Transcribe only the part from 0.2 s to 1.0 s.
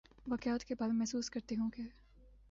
واقعات کے بعد میں